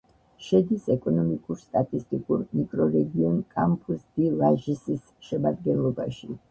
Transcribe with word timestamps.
შედის 0.43 0.87
ეკონომიკურ-სტატისტიკურ 0.93 2.43
მიკრორეგიონ 2.61 3.39
კამპუს-დი-ლაჟისის 3.55 5.11
შემადგენლობაში. 5.31 6.39